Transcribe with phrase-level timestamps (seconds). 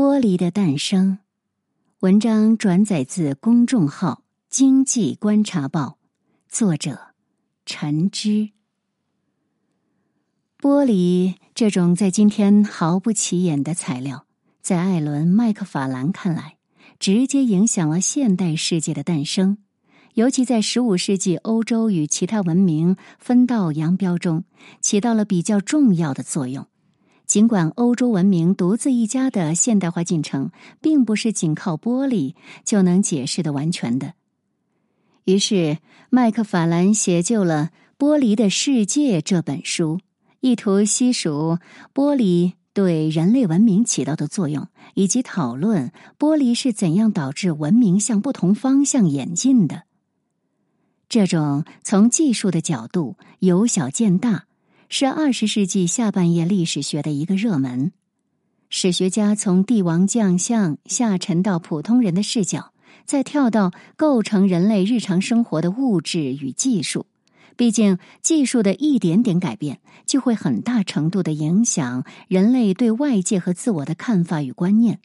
[0.00, 1.18] 玻璃的诞生。
[1.98, 5.98] 文章转载自公众号《经济观察报》，
[6.48, 7.08] 作者
[7.66, 8.50] 陈之。
[10.60, 14.24] 玻璃这种在今天毫不起眼的材料，
[14.62, 16.58] 在艾伦·麦克法兰看来，
[17.00, 19.58] 直接影响了现代世界的诞生。
[20.14, 24.44] 尤其在十五世纪，欧洲与其他文明分道扬镳中，
[24.80, 26.68] 起到了比较重要的作用。
[27.28, 30.50] 尽管欧洲文明独自一家的现代化进程，
[30.80, 34.14] 并不是仅靠玻璃就能解释的完全的。
[35.24, 35.76] 于是，
[36.08, 37.70] 麦克法兰写就了
[38.02, 40.00] 《玻璃的世界》这本书，
[40.40, 41.58] 意图细数
[41.92, 49.82] 玻璃对人类文明起到的作用，以及讨论玻璃是怎样导致文明向不同方向演进的。
[51.10, 54.47] 这种从技术的角度由小见大。
[54.90, 57.92] 是二十世纪下半叶历史学的一个热门。
[58.70, 62.72] 史学家从帝王将相下沉到普通人的视角，
[63.04, 67.04] 再跳到构成人类日常生活的物质与技术。
[67.54, 75.00] 毕竟，技术的一点点改变，就会很大程度的影响人类对外界和自我的看法与观念。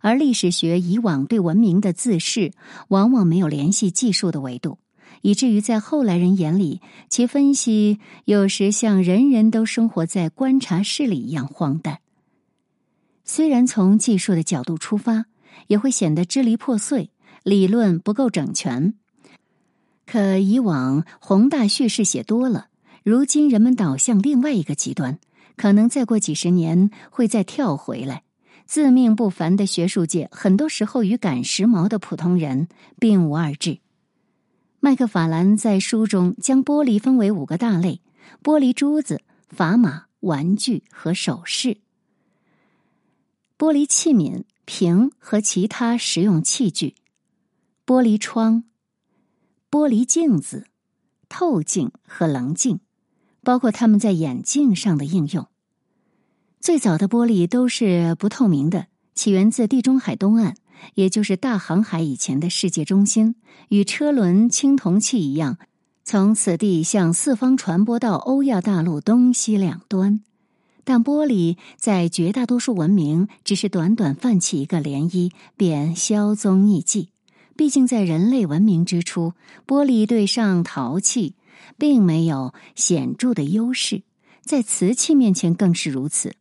[0.00, 2.52] 而历史学以往对文明的自视，
[2.88, 4.78] 往往没有联系技术的维度。
[5.22, 12.00] 以至于在后来人眼里，其分析有时像人人都生活在观察室里一样荒诞。
[13.24, 15.26] 虽然从技术的角度出发，
[15.66, 17.10] 也会显得支离破碎，
[17.42, 18.94] 理论不够整全。
[20.06, 22.68] 可以往宏大叙事写多了，
[23.02, 25.18] 如今人们倒向另外一个极端，
[25.56, 28.22] 可能再过几十年会再跳回来。
[28.64, 33.78] 自命不凡的学术界，很多时候与赶时髦的普通人并无二致。
[34.80, 38.00] 麦克法兰在书中将玻璃分为五个大类：
[38.44, 39.20] 玻璃珠子、
[39.54, 41.78] 砝码、玩具和首饰；
[43.58, 46.94] 玻璃器皿、瓶和其他实用器具；
[47.84, 48.62] 玻璃窗、
[49.68, 50.68] 玻璃镜子、
[51.28, 52.78] 透镜和棱镜，
[53.42, 55.48] 包括它们在眼镜上的应用。
[56.60, 60.54] 最早的玻璃都是不透明的，起源自地中海东岸。
[60.94, 63.34] 也就是大航海以前的世界中心，
[63.68, 65.58] 与车轮青铜器一样，
[66.04, 70.20] 从此地向四方传播到欧亚大陆东西两端。
[70.84, 77.10] 但玻璃在绝大多数文明只是短短泛起一个涟漪，便销踪匿迹。
[77.56, 79.34] 毕竟在人类文明之初，
[79.66, 81.34] 玻璃对上陶器
[81.76, 84.02] 并没有显著的优势，
[84.42, 86.34] 在瓷器面前更是如此。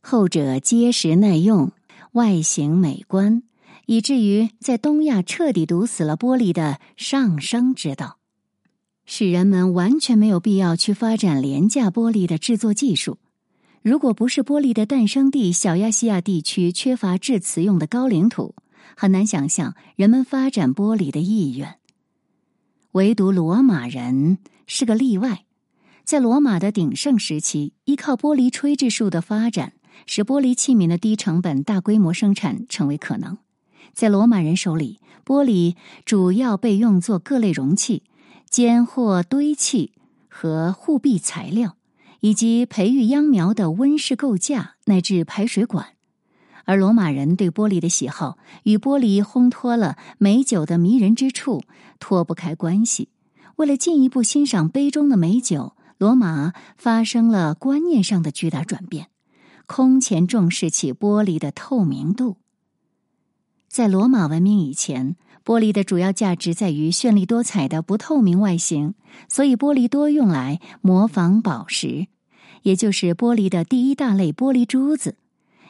[0.00, 1.70] 后者结实耐用，
[2.12, 3.44] 外形美观。
[3.92, 8.16] 以至于在东亚彻底堵死了玻璃的上升之道，
[9.04, 13.18] 使人们完全没有必要去发展廉价玻璃的制作技术。
[13.82, 18.54] 如果不是玻璃的诞生地小亚细亚地区缺乏制瓷用的高岭土，
[18.96, 21.74] 很难想象人们发展玻璃的意愿。
[22.92, 25.44] 唯独罗马人是个例外，
[26.02, 29.74] 在罗马的鼎盛时期，依靠玻璃吹制术的发展，
[30.06, 33.36] 使玻璃器皿的低成本、大规模生产成为可能。
[33.92, 38.02] 在罗马人手里，玻璃主要被用作各类容器、
[38.48, 39.92] 间或堆砌
[40.28, 41.76] 和护壁材料，
[42.20, 45.88] 以及培育秧苗的温室构架乃至排水管。
[46.64, 51.62] 而罗马人对玻璃的喜好与玻璃烘托了美酒的迷人之处
[51.98, 53.08] 脱不开关系。
[53.56, 59.08] 为了进一步欣赏杯中的美酒，罗马发生了观念上的巨大转变，
[59.66, 62.36] 空前重视起玻璃的透明度。
[63.72, 68.92] 在罗马文明以前，玻璃的主要价值在于绚丽多彩的不透明外形，
[69.30, 72.06] 所以玻璃多用来模仿宝石，
[72.64, 75.16] 也就是玻璃的第一大类——玻璃珠子。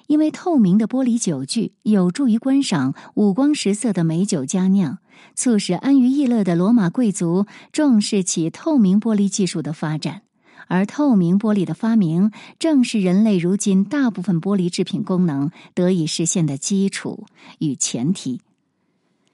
[0.09, 4.99] 因为透明的玻璃酒具有助于观赏五光十色的美酒佳酿，
[5.37, 10.23] 促使安于逸乐的罗马贵族重视起透明玻璃技术的发展。
[10.73, 17.27] 而透明玻璃的发明，正是人类如今大部分玻璃制品功能得以实现的基础
[17.59, 18.41] 与前提。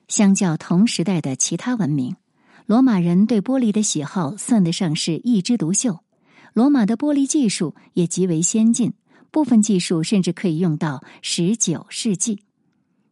[0.08, 2.16] 相较同时代的其他文明，
[2.66, 6.00] 罗马人对玻璃的喜好算得上是一枝独秀。
[6.54, 8.94] 罗马的玻璃技术也极为先进，
[9.30, 12.42] 部分技术甚至可以用到十九世纪。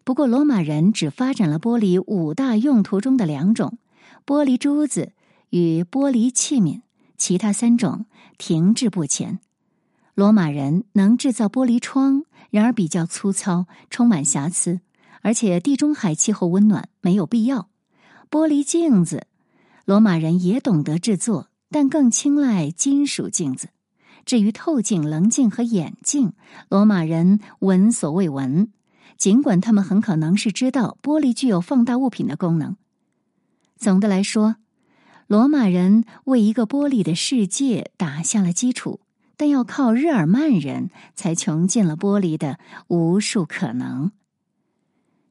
[0.02, 3.78] 不过，罗马人只发展了玻璃五大用途中的两种：
[4.26, 5.12] 玻璃珠子
[5.50, 6.80] 与玻璃器皿。
[7.16, 8.06] 其他三种
[8.38, 9.38] 停滞不前。
[10.14, 14.80] 罗马人能制造玻璃窗，然而比较粗糙，充满瑕疵，
[15.20, 17.68] 而且地中海气候温暖，没有必要。
[18.30, 19.26] 玻璃镜子，
[19.84, 23.68] 罗马人也懂得制作，但更青睐金属镜子。
[24.24, 26.32] 至于透镜、棱镜和眼镜，
[26.68, 28.72] 罗马人闻所未闻。
[29.16, 32.76] 尽管他们很可能是知道玻璃具有放大物品的功能。
[33.76, 34.56] 总的来说，
[35.26, 39.00] 罗马人为一个玻璃的世界打下了基础，
[39.36, 44.12] 但要靠日耳曼人才穷尽了玻璃的无数可能。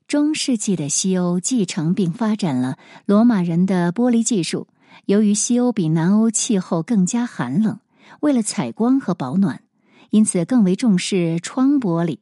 [0.07, 4.67] 中世纪的西欧继承并发展了罗马人的玻璃技术。
[5.05, 7.79] 由于西欧比南欧气候更加寒冷，
[8.19, 9.61] 为了采光和保暖，
[10.09, 12.19] 因此更为重视窗玻璃。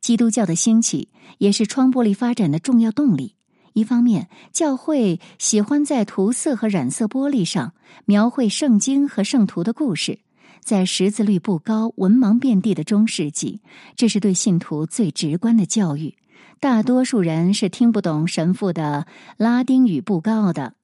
[0.00, 1.08] 基督教的兴起
[1.38, 3.34] 也是窗玻璃发展的重要动力。
[3.78, 7.72] 一方面，教会喜欢在涂色和染色玻璃上
[8.06, 10.18] 描绘圣经和圣徒的故事。
[10.60, 13.62] 在识字率不高、文盲遍地的中世纪，
[13.96, 16.16] 这是对信徒最直观的教育。
[16.60, 20.74] 大多数人是听不懂神父的拉丁语布告的。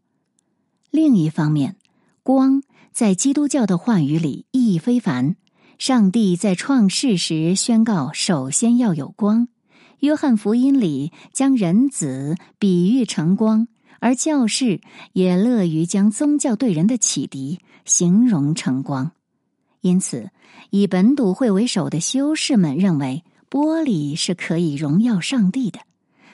[0.91, 1.77] 另一方面，
[2.23, 2.63] 光
[2.93, 5.35] 在基督教的话语里意义非凡。
[5.77, 9.49] 上帝在创世时宣告，首先要有光。
[10.05, 13.67] 约翰福音里将人子比喻成光，
[13.99, 14.81] 而教士
[15.13, 19.11] 也乐于将宗教对人的启迪形容成光。
[19.81, 20.31] 因此，
[20.71, 23.25] 以本笃会为首的修士们认为。
[23.51, 25.79] 玻璃是可以荣耀上帝的。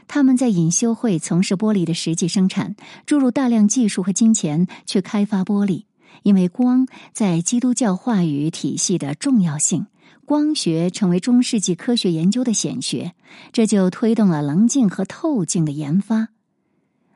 [0.08, 5.84] 他们在隐修会从事玻璃的实际生产，注入大量技术和金钱去开发玻璃。
[6.22, 9.86] 因为光在基督教话语体系的重要性，
[10.30, 13.16] 光学成为中世纪科学研究的显学，
[13.50, 16.28] 这就推动了棱镜和透镜的研发。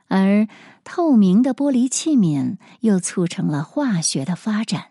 [0.09, 0.49] 而
[0.83, 4.87] 透明的玻璃器皿又促成了化学的发展。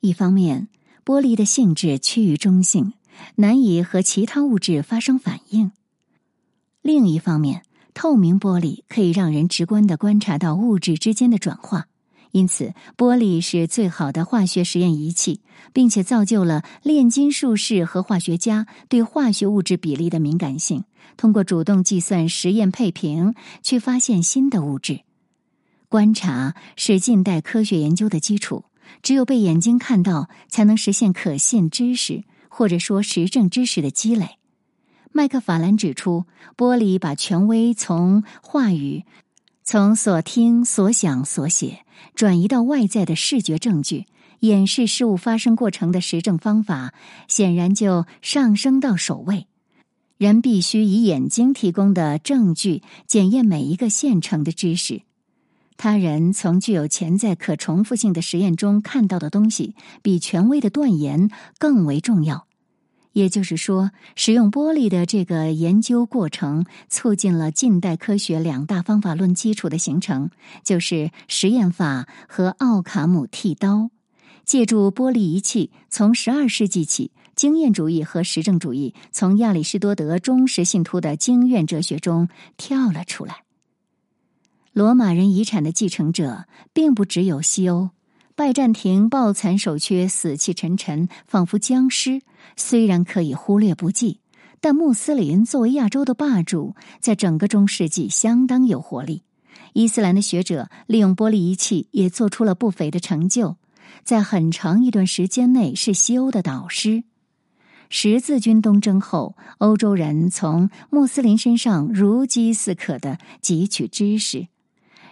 [0.00, 0.66] 一方面，
[1.04, 2.94] 玻璃的性质趋于中性。
[3.36, 5.70] 难以和其他物质发生反应。
[6.82, 7.62] 另一方面，
[7.94, 11.86] 透明玻璃可以让人直观的观察到物质之间的转化，
[12.36, 15.40] 因此玻璃是最好的化学实验仪器，
[15.72, 20.84] 并且造就了炼金术士和化学家对化学物质比例的敏感性，
[21.16, 25.00] 通过主动计算实验配平去发现新的物质。
[25.88, 28.64] 观察是近代科学研究的基础，
[29.00, 32.24] 只有被眼睛看到，才能实现可信知识。
[32.50, 34.38] 或者说实证知识的积累，
[35.12, 36.24] 麦克法兰指出，
[36.56, 39.04] 玻璃把权威从话语、
[39.68, 41.80] 从所听、所想、所写
[42.14, 44.06] 转移到外在的视觉证据，
[44.38, 46.94] 演示事物发生过程的实证方法，
[47.26, 49.48] 显然就上升到首位。
[50.18, 55.02] 人必须以眼睛提供的证据检验每一个现成的知识，
[55.76, 61.28] 他人从具有潜在可重复性的实验中看到的东西，比权威的断言
[61.58, 62.45] 更为重要。
[63.16, 70.28] 也就是说，使用玻璃的这个研究过程，促进了近代科学两大方法论基础的形成，
[70.62, 73.88] 就是实验法和奥卡姆剃刀。
[74.44, 82.28] 借助玻璃仪器，从十二世纪起，经验主义和实证主义从亚里士多德忠实信徒的经验哲学中
[82.58, 83.44] 跳了出来。
[84.74, 87.88] 罗马人遗产的继承者，并不只有西欧。
[88.34, 92.20] 拜占庭抱残守缺、死气沉沉，仿佛僵尸。
[92.54, 94.20] 虽然可以忽略不计，
[94.60, 99.22] 但穆斯林作为亚洲的霸主，在整个中世纪相当有活力。
[99.72, 103.56] 伊斯兰的学者利用玻璃仪器，也做出了不菲的成就，
[104.04, 107.04] 在很长一段时间内是西欧的导师。
[107.88, 114.48] 十字军东征后，欧洲人从穆斯林身上如饥似渴的汲取知识。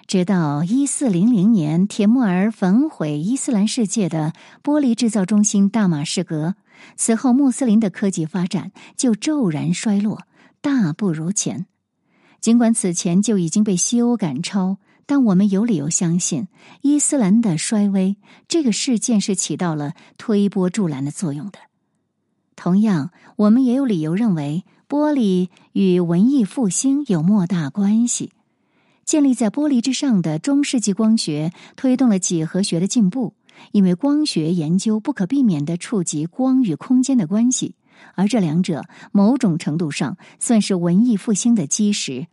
[0.07, 6.57] 直到一四零零年，铁木儿焚毁伊斯兰世界的玻璃制造中心大马士革。
[6.97, 10.23] 此后，穆斯林的科技发展就骤然衰落，
[10.61, 11.67] 大不如前。
[12.41, 16.49] 尽管此前就已经被西欧赶超，但我们有理由相信，
[16.83, 18.17] 伊斯兰的衰微
[18.49, 21.59] 这个事件是起到了推波助澜的作用的。
[22.57, 28.33] 同样，我们也有理由认为，玻璃与文艺复兴有莫大关系。
[29.05, 33.35] 建立在玻璃之上的中世纪光学推动了几何学的进步，
[33.73, 37.75] 因为光学研究不可避免的触及光与空间的关系，
[38.15, 42.27] 而这两者某种程度上算是文艺复兴的基石。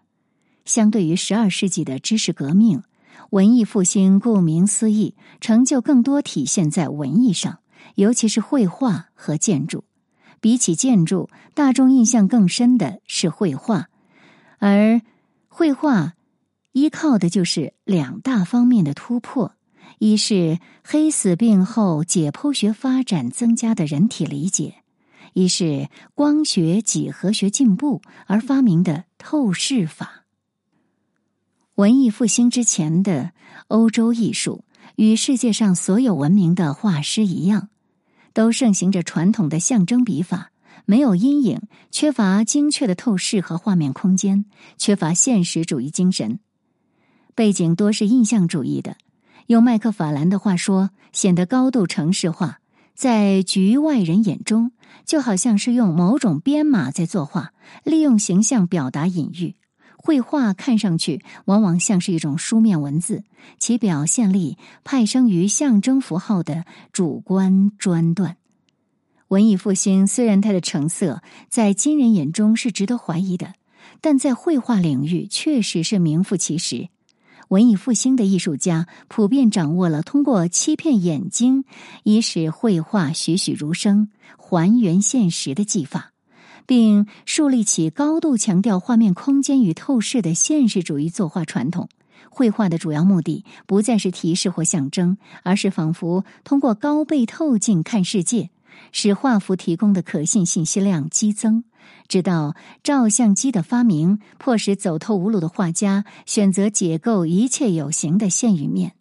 [0.65, 2.83] 相对于十二世纪的知识革命，
[3.31, 7.59] 文艺复兴顾名思义，成就更多体现在文艺上，
[7.95, 9.83] 尤其是绘画和建筑。
[10.39, 13.89] 比起建筑，大众印象更深的是绘画，
[14.59, 15.01] 而
[15.47, 16.13] 绘画。
[16.73, 19.55] 依靠的就是两大方面的突破：
[20.03, 24.71] 一是黑死病后解剖学发展增加的人体理解；
[25.33, 30.25] 一是光学几何学进步而发明的透视法。
[31.75, 33.33] 文艺复兴之前的
[33.67, 34.65] 欧洲艺术，
[34.95, 37.69] 与世界上所有文明的画师一样，
[38.33, 40.51] 都盛行着传统的象征笔法，
[40.85, 44.45] 没有阴影，缺乏精确的透视和画面空间，
[44.79, 46.39] 缺乏现实主义精神，
[47.35, 48.97] 背景多是印象主义的。
[49.51, 52.61] 用麦克法兰的话说，显得高度城市化，
[52.95, 54.71] 在局外人眼中，
[55.05, 57.51] 就好像是用某种编码在作画，
[57.83, 59.55] 利用形象表达隐喻。
[59.97, 63.25] 绘画看上去往往像是一种书面文字，
[63.59, 68.37] 其表现力派生于象征符号的主观专断。
[69.27, 73.55] 文艺复兴虽然它的成色在今人眼中是值得怀疑的，
[73.99, 76.87] 但在绘画领域确实是名副其实。
[77.51, 81.65] 文艺复兴的艺术家普遍掌握了通过欺骗眼睛
[82.03, 86.13] 以使绘画栩栩如生、还原现实的技法。
[86.65, 91.89] 并树立起高度强调画面空间与透视的现实主义作画传统。
[92.29, 98.49] 绘画的主要目的不再是提示或象征，而是仿佛通过高倍透镜看世界，
[98.93, 101.65] 使画幅提供的可信信息量激增。
[102.07, 108.93] 直到照相机的发明，迫使走投无路的画家选择解构一切有形的线与面，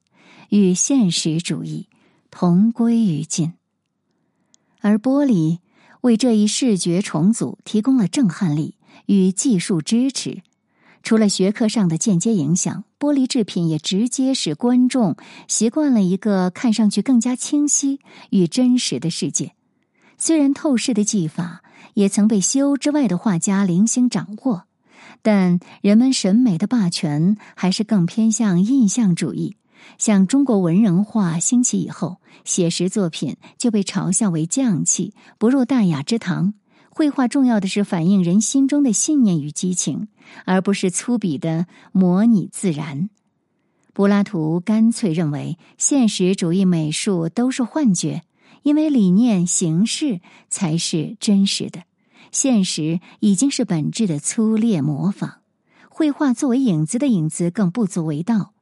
[0.48, 1.88] 与现实主义
[2.30, 3.52] 同归于尽。
[4.80, 5.58] 而玻璃。
[6.02, 10.40] 为这一视觉重组提供了震撼力与技术支持。
[11.02, 19.52] 除了学科上的间接影响，玻璃制品也直接使观众习惯了一个看上去更加清晰与真实的世界。
[20.22, 21.62] 虽然透视的技法
[21.94, 24.64] 也曾被西欧之外的画家零星掌握，
[25.22, 29.56] 但人们审美的霸权还是更偏向印象主义。
[29.96, 36.52] 像中国文人画兴起以后，写实作品就被嘲笑为匠气，不入大雅之堂。
[36.90, 40.08] 绘画重要的是反映人心中的信念与激情，
[40.44, 43.08] 而不是粗鄙的模拟自然。
[43.94, 48.22] 柏拉图干脆认为，现实主义美术都是幻觉，
[48.62, 51.82] 因为理念形式才是真实的，
[52.32, 55.38] 现实已经是本质的粗劣模仿。
[55.88, 58.52] 绘画作为影子的影子，更不足为道。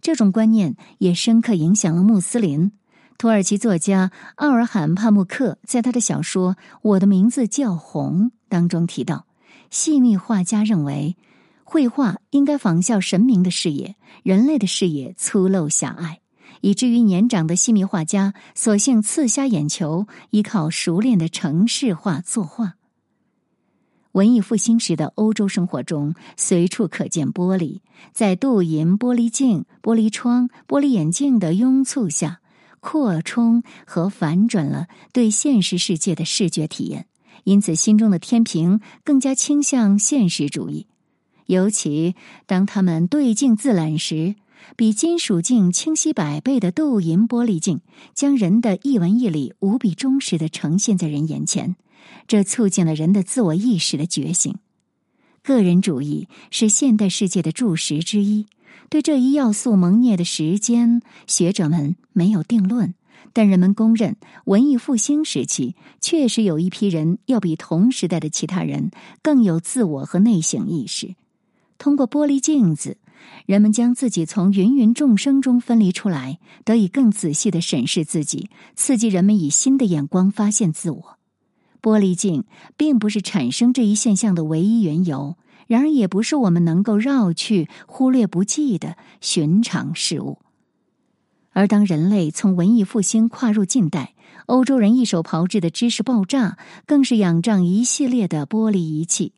[0.00, 2.72] 这种观念也深刻影响了穆斯林。
[3.18, 9.26] 土耳其作家奥尔罕·帕慕克在他的小说《我的名字叫红》当中提到，
[9.70, 11.16] 细密画家认为，
[11.64, 16.20] 绘画应该仿效神明的视野，人类的视野粗陋狭隘，
[16.60, 22.74] 以至于年长的细密画家索性刺瞎眼球，依靠熟练的城市画作画。
[24.12, 27.80] 文艺复兴时的欧洲生活中，随处可见玻璃。
[28.12, 32.40] 在镀银玻璃镜、玻璃窗、玻璃眼镜的拥簇下，
[32.80, 37.06] 扩充和反转了对现实世界的视觉体验。
[37.44, 40.86] 因此，心中的天平更加倾向现实主义。
[41.44, 44.34] 尤其当他们对镜自览时，
[44.76, 47.80] 比金属镜清晰百倍的镀银玻璃镜，
[48.14, 51.76] 将人的一文一理无比忠实的呈现在人眼前。
[52.26, 54.56] 这促进了人的自我意识的觉醒。
[55.42, 58.46] 个人主义是现代世界的柱石之一。
[58.88, 62.94] 对这一要素蒙灭的时间，学者们没有定论，
[63.32, 68.90] 但人们公认，文艺复兴时期确实有一批人要比同时代的其他人
[69.22, 71.16] 更有自我和内省意识。
[71.78, 72.96] 通过玻璃镜子，
[73.46, 81.18] 人们将自己从芸芸众生中分离出来，得以更仔细的审视自己，刺激人们以新的眼光发现自我。
[81.80, 82.44] 玻璃镜
[82.76, 85.36] 并不是产生这一现象的唯一缘由，
[85.68, 90.38] 然而也不是我们能够绕去、忽略不计的寻常事物。
[91.52, 94.14] 而当人类从文艺复兴跨入近代，
[94.46, 99.32] 欧洲人一手炮制的知识爆炸，更是仰仗一系列的玻璃仪器。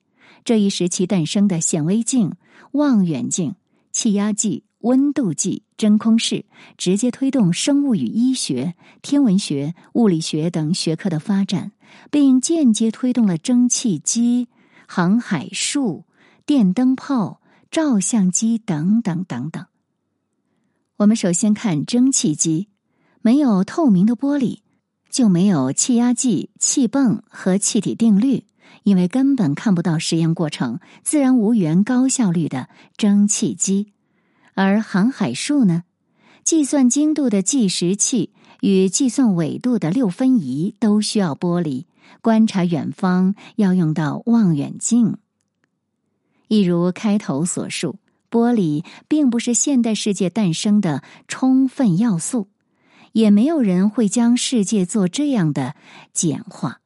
[0.45, 2.33] 这一时期诞生的显微镜、
[2.73, 3.55] 望远镜、
[3.99, 4.63] 气压计。
[4.83, 6.45] 温度计、真空室
[6.77, 11.73] 直接推动生物与医学、天文学、物理学等学科的发展，
[12.13, 14.47] 并间接推动了蒸汽机、
[14.87, 16.05] 航海术、
[16.47, 17.41] 电灯泡、
[17.73, 19.67] 照相机等等等等。
[20.99, 22.69] 我们首先看蒸汽机，
[23.21, 24.61] 没有透明的玻璃，
[25.11, 28.45] 就没有气压计、气泵和气体定律，
[28.83, 33.93] 因为根本看不到实验过程，自然无缘高效率的蒸汽机。
[34.55, 35.85] 而航海术呢？
[36.45, 41.85] 计算精度的计时器与计算纬度的六分仪都需要玻璃。
[42.23, 45.19] 观察远方要用到望远镜。
[46.49, 47.97] 一如开头所述，
[48.31, 52.49] 玻璃并不是现代世界诞生的充分要素，
[53.13, 55.77] 也没有人会将世界做这样的
[56.15, 56.81] 简化。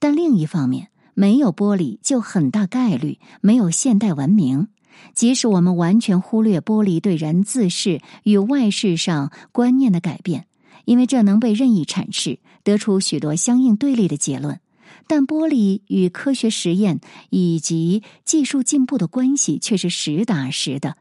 [0.00, 4.68] 但另一方面，没有玻璃，就很大概率没有现代文明。
[5.14, 10.46] 即使我们完全忽略玻璃对人自视与外事上观念的改变，
[10.84, 14.60] 因为这能被任意阐释，得出许多相应对立的结论。
[15.06, 20.96] 但玻璃与科学实验以及技术进步的关系却是实打实的。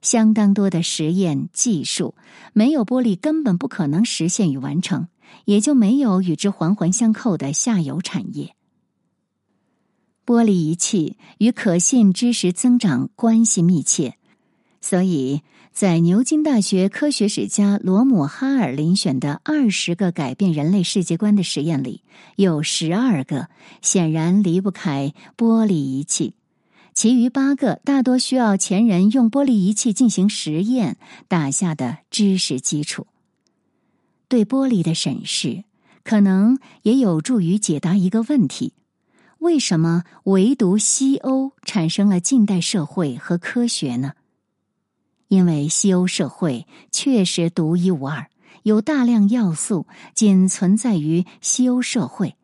[0.00, 2.16] 相当多的实验技术
[2.52, 5.06] 没有玻璃根本不可能实现与完成，
[5.44, 8.56] 也就没有与之环环相扣的下游产业。
[10.24, 14.16] 玻璃仪器与可信知识增长关系密切，
[14.80, 22.02] 所以在牛津大学科学史家罗姆哈尔遴选的二十个改变人类世界观的实验里，
[22.36, 23.48] 有十二个
[23.80, 26.34] 显然离不开玻璃仪器。
[26.94, 33.06] 其余八个大多需要前人用玻璃仪器进行实验打下的知识基础。
[34.28, 35.64] 对玻璃的审视，
[36.04, 38.74] 可能也有助于解答一个问题：
[39.42, 44.12] 为什么唯独西欧产生了近代社会和科学呢？
[45.26, 48.28] 因为西欧社会确实独一无二，
[48.62, 52.36] 有大量要素仅存在于西欧社会，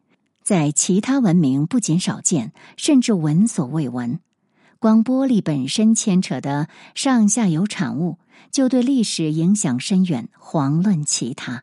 [0.43, 4.19] 在其他文明不仅少见，甚至闻所未闻。
[4.81, 8.19] 光玻璃本身牵扯的上下游产物，
[8.51, 11.63] 就对历史影响深远，遑论其他。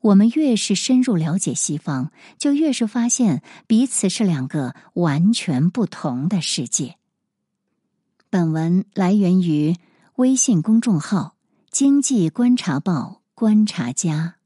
[0.00, 6.96] 我们越是深入了解西方，就越是发现彼此是两个完全不同的世界。
[8.30, 9.76] 本文来源于
[10.16, 11.34] 微信公众号
[11.70, 14.37] “经济观察报”观察家。